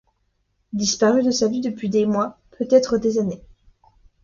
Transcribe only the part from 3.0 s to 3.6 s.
années.